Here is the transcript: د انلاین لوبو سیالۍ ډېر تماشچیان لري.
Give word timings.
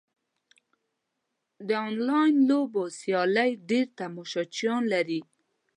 د 1.67 1.69
انلاین 1.87 2.35
لوبو 2.49 2.83
سیالۍ 2.99 3.51
ډېر 3.69 3.85
تماشچیان 3.99 4.81
لري. 4.93 5.21